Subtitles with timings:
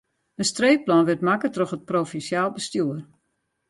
[0.39, 2.99] In streekplan wurdt makke troch it provinsjaal bestjoer.